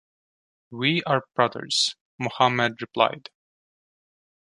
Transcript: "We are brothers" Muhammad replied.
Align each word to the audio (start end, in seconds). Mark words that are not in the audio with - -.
"We 0.71 1.03
are 1.03 1.25
brothers" 1.35 1.95
Muhammad 2.17 2.81
replied. 2.81 3.29